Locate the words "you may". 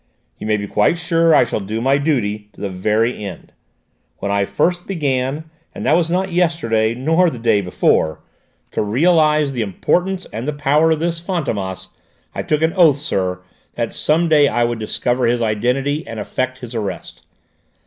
0.39-0.57